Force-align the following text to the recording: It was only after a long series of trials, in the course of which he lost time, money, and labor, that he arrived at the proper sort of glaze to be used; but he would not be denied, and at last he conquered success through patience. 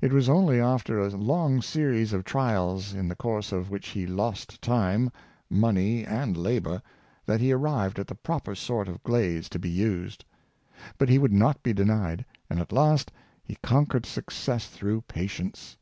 It 0.00 0.12
was 0.12 0.28
only 0.28 0.60
after 0.60 1.00
a 1.00 1.08
long 1.10 1.60
series 1.60 2.12
of 2.12 2.22
trials, 2.22 2.94
in 2.94 3.08
the 3.08 3.16
course 3.16 3.50
of 3.50 3.68
which 3.68 3.88
he 3.88 4.06
lost 4.06 4.62
time, 4.62 5.10
money, 5.50 6.04
and 6.04 6.36
labor, 6.36 6.80
that 7.24 7.40
he 7.40 7.50
arrived 7.50 7.98
at 7.98 8.06
the 8.06 8.14
proper 8.14 8.54
sort 8.54 8.86
of 8.86 9.02
glaze 9.02 9.48
to 9.48 9.58
be 9.58 9.68
used; 9.68 10.24
but 10.98 11.08
he 11.08 11.18
would 11.18 11.32
not 11.32 11.64
be 11.64 11.72
denied, 11.72 12.24
and 12.48 12.60
at 12.60 12.70
last 12.70 13.10
he 13.42 13.56
conquered 13.60 14.06
success 14.06 14.68
through 14.68 15.00
patience. 15.08 15.76